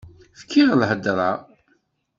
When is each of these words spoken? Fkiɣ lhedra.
Fkiɣ 0.39 0.69
lhedra. 0.79 1.31